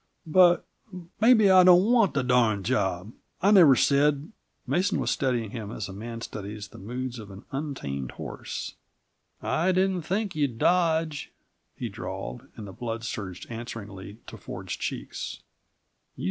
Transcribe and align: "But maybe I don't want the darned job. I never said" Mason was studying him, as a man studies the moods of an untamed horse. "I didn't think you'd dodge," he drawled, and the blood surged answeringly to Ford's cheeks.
"But 0.25 0.65
maybe 1.19 1.51
I 1.51 1.63
don't 1.63 1.91
want 1.91 2.15
the 2.15 2.23
darned 2.23 2.65
job. 2.65 3.13
I 3.39 3.51
never 3.51 3.75
said" 3.75 4.31
Mason 4.65 4.99
was 4.99 5.11
studying 5.11 5.51
him, 5.51 5.69
as 5.69 5.87
a 5.87 5.93
man 5.93 6.21
studies 6.21 6.69
the 6.69 6.79
moods 6.79 7.19
of 7.19 7.29
an 7.29 7.45
untamed 7.51 8.13
horse. 8.13 8.73
"I 9.43 9.71
didn't 9.71 10.01
think 10.01 10.35
you'd 10.35 10.57
dodge," 10.57 11.31
he 11.75 11.87
drawled, 11.87 12.47
and 12.55 12.65
the 12.65 12.73
blood 12.73 13.03
surged 13.03 13.45
answeringly 13.51 14.17
to 14.25 14.37
Ford's 14.37 14.75
cheeks. 14.75 15.43